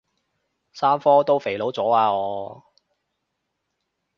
[0.73, 2.63] 三科都肥佬咗啊我